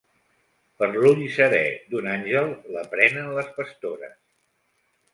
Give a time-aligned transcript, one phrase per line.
[0.79, 1.61] Per l'ull serè
[1.93, 4.21] d'un àngel la prenen les pastores.